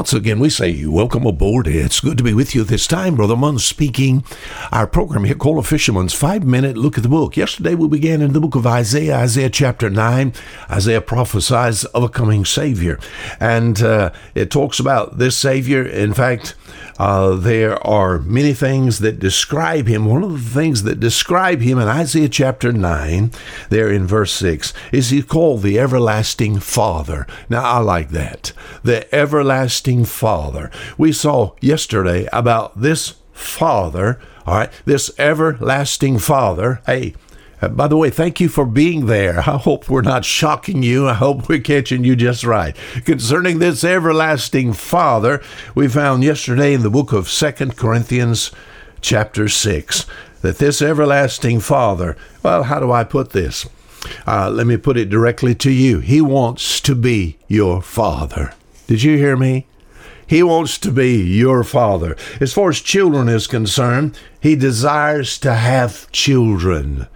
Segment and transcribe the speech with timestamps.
[0.00, 1.66] once again, we say welcome aboard.
[1.66, 3.16] It's good to be with you this time.
[3.16, 4.24] Brother Munn speaking.
[4.72, 7.36] Our program here called A Fisherman's Five Minute Look at the Book.
[7.36, 10.32] Yesterday we began in the book of Isaiah, Isaiah chapter 9.
[10.70, 12.98] Isaiah prophesies of a coming Savior.
[13.40, 15.86] And uh, it talks about this Savior.
[15.86, 16.54] In fact,
[16.98, 20.06] uh, there are many things that describe him.
[20.06, 23.32] One of the things that describe him in Isaiah chapter 9,
[23.68, 27.26] there in verse 6, is he called the everlasting Father.
[27.50, 28.52] Now, I like that.
[28.82, 30.70] The everlasting Father.
[30.98, 36.80] We saw yesterday about this Father, all right, this everlasting Father.
[36.86, 37.14] Hey,
[37.62, 39.38] uh, by the way, thank you for being there.
[39.40, 41.08] I hope we're not shocking you.
[41.08, 42.76] I hope we're catching you just right.
[43.04, 45.42] Concerning this everlasting Father,
[45.74, 48.50] we found yesterday in the book of Second Corinthians,
[49.00, 50.06] chapter 6,
[50.42, 53.68] that this everlasting Father, well, how do I put this?
[54.26, 56.00] Uh, let me put it directly to you.
[56.00, 58.54] He wants to be your Father.
[58.90, 59.68] Did you hear me?
[60.26, 62.16] He wants to be your father.
[62.40, 67.06] As far as children is concerned, he desires to have children.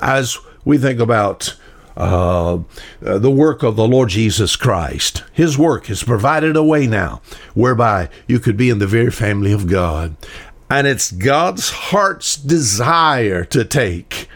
[0.00, 1.54] As we think about
[1.98, 2.60] uh,
[3.02, 5.22] the work of the Lord Jesus Christ.
[5.34, 7.20] His work has provided a way now
[7.52, 10.16] whereby you could be in the very family of God.
[10.70, 14.28] And it's God's heart's desire to take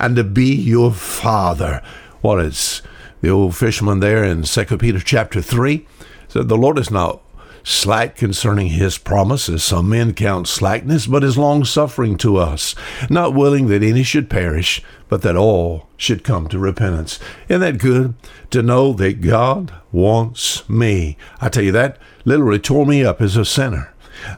[0.00, 1.80] and to be your father.
[2.22, 2.82] What is
[3.20, 5.86] the old fisherman there in 2 Peter chapter 3
[6.30, 7.20] said, The Lord is not
[7.62, 9.62] slack concerning his promises.
[9.62, 12.74] Some men count slackness, but is long suffering to us,
[13.08, 17.18] not willing that any should perish, but that all should come to repentance.
[17.48, 18.14] Isn't that good
[18.50, 21.16] to know that God wants me?
[21.40, 23.92] I tell you, that literally tore me up as a sinner.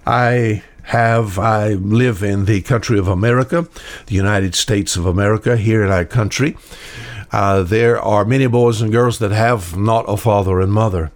[0.06, 3.68] I have I live in the country of America,
[4.06, 6.56] the United States of America, here in our country.
[7.32, 11.10] Uh, there are many boys and girls that have not a father and mother.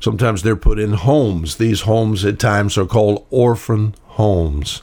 [0.00, 1.56] Sometimes they're put in homes.
[1.56, 4.82] These homes at times are called orphan homes.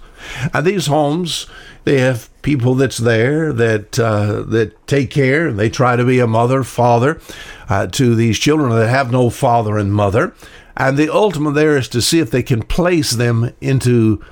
[0.51, 1.45] And these homes,
[1.83, 6.19] they have people that's there that uh, that take care and they try to be
[6.19, 7.21] a mother, father
[7.69, 10.33] uh, to these children that have no father and mother.
[10.75, 14.23] And the ultimate there is to see if they can place them into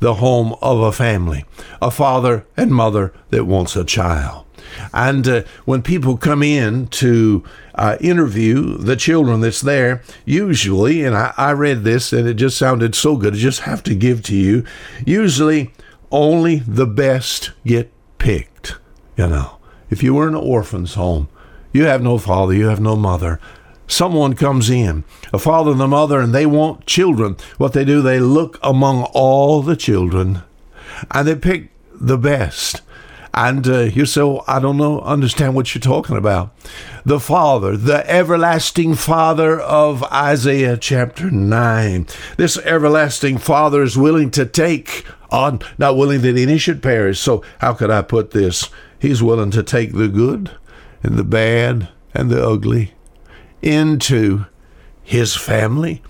[0.00, 1.44] the home of a family,
[1.80, 4.44] a father and mother that wants a child.
[4.92, 11.16] And uh, when people come in to uh, interview the children that's there, usually, and
[11.16, 14.22] I, I read this and it just sounded so good, I just have to give
[14.24, 14.64] to you.
[15.06, 15.72] Usually,
[16.10, 18.76] only the best get picked.
[19.16, 19.58] You know,
[19.90, 21.28] if you were in an orphan's home,
[21.72, 23.40] you have no father, you have no mother.
[23.86, 27.36] Someone comes in, a father and a mother, and they want children.
[27.58, 30.42] What they do, they look among all the children
[31.10, 32.82] and they pick the best.
[33.34, 36.54] And uh, you say, I don't know, understand what you're talking about.
[37.04, 42.06] The Father, the everlasting Father of Isaiah chapter 9.
[42.36, 47.18] This everlasting Father is willing to take on, not willing that any should perish.
[47.18, 48.68] So, how could I put this?
[48.98, 50.50] He's willing to take the good
[51.02, 52.92] and the bad and the ugly
[53.62, 54.44] into
[55.02, 56.02] his family.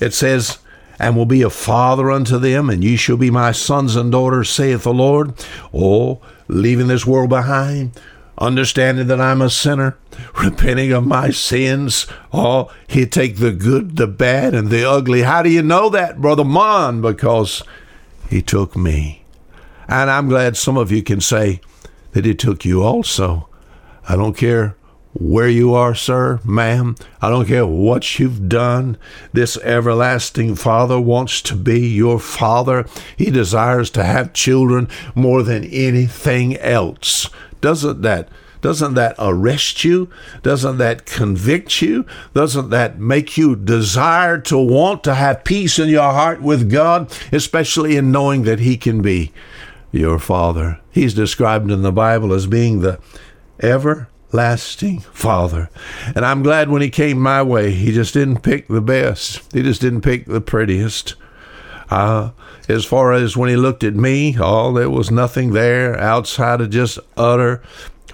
[0.00, 0.58] It says,
[0.98, 4.48] and will be a father unto them, and ye shall be my sons and daughters,
[4.48, 5.34] saith the Lord.
[5.72, 7.92] Oh, leaving this world behind,
[8.38, 9.96] understanding that I'm a sinner,
[10.42, 12.06] repenting of my sins.
[12.32, 15.22] Oh, he take the good, the bad, and the ugly.
[15.22, 17.00] How do you know that, Brother Mon?
[17.00, 17.62] Because
[18.28, 19.24] he took me.
[19.88, 21.60] And I'm glad some of you can say
[22.12, 23.48] that he took you also.
[24.08, 24.76] I don't care
[25.18, 26.96] where you are, sir, ma'am.
[27.22, 28.98] I don't care what you've done.
[29.32, 32.86] This everlasting Father wants to be your Father.
[33.16, 37.30] He desires to have children more than anything else.
[37.60, 38.28] Doesn't that?
[38.60, 40.10] Doesn't that arrest you?
[40.42, 42.04] Doesn't that convict you?
[42.34, 47.12] Doesn't that make you desire to want to have peace in your heart with God,
[47.32, 49.32] especially in knowing that He can be
[49.92, 50.80] your Father?
[50.90, 52.98] He's described in the Bible as being the
[53.60, 55.70] ever lasting Father.
[56.14, 59.62] And I'm glad when He came my way, He just didn't pick the best, He
[59.62, 61.14] just didn't pick the prettiest.
[61.88, 62.30] Uh,
[62.68, 66.70] as far as when He looked at me, oh, there was nothing there outside of
[66.70, 67.62] just utter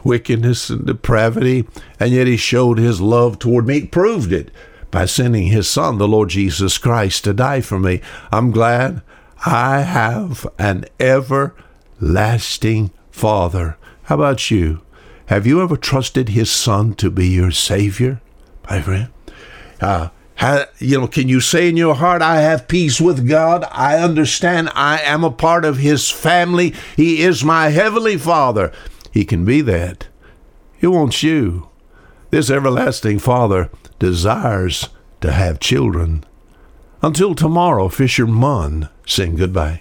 [0.05, 1.67] wickedness and depravity.
[1.99, 4.51] And yet He showed His love toward me, proved it
[4.91, 8.01] by sending His Son, the Lord Jesus Christ, to die for me.
[8.31, 9.03] I'm glad
[9.45, 13.77] I have an everlasting Father.
[14.05, 14.83] How about you?
[15.27, 18.21] Have you ever trusted His Son to be your Savior,
[18.69, 19.09] my friend?
[19.81, 20.09] Uh,
[20.79, 23.65] you know, can you say in your heart, I have peace with God?
[23.71, 26.75] I understand I am a part of His family.
[26.97, 28.73] He is my Heavenly Father.
[29.13, 30.09] He can be that.
[30.79, 31.69] He wants you.
[32.31, 34.89] This everlasting Father desires
[35.21, 36.25] to have children.
[37.03, 39.81] Until tomorrow, Fisher Fisherman, saying goodbye.